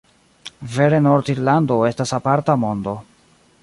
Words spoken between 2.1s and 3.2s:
aparta mondo.